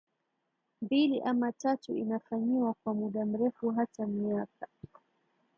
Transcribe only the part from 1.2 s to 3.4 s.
ama tatu inafanyiwa kwa muda